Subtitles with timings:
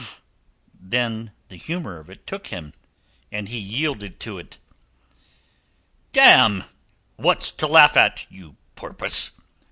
[0.79, 2.73] Then the humour of it took him,
[3.31, 4.57] and he yielded to it.
[6.11, 6.63] "Damme!
[7.17, 9.33] What's to laugh at, you porpoise?"